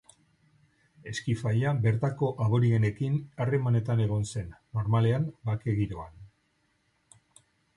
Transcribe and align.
Eskifaia 1.11 1.73
bertako 1.83 2.31
aborigenekin 2.47 3.19
harremanetan 3.45 4.01
egon 4.09 4.25
zen, 4.33 4.49
normalean 4.79 5.29
bake 5.51 5.77
giroan. 5.83 6.19